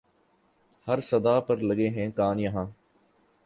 ہر 0.87 0.99
صدا 0.99 1.39
پر 1.39 1.57
لگے 1.59 1.89
ہیں 1.89 2.09
کان 2.11 2.39
یہاں 2.39 2.65